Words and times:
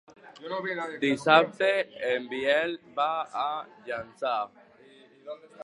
Dissabte 1.03 1.69
en 2.13 2.25
Biel 2.33 2.75
va 3.01 3.07
a 3.45 3.47
Llançà. 3.91 4.35